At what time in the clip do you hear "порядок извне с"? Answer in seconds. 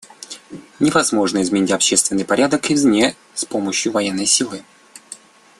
2.25-3.45